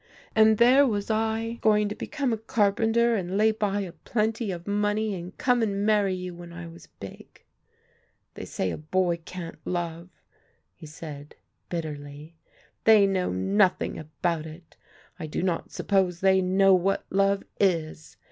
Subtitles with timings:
[0.35, 4.65] And there was I going to become a carpenter and lay by a plenty of
[4.65, 7.43] money and come and marry you when I was big.
[8.33, 10.09] They say a boy can't love,"
[10.73, 11.35] he said
[11.69, 12.35] bitterly;
[12.83, 14.75] "they know nothing about it;
[15.19, 18.17] I do not suppose they know what love is.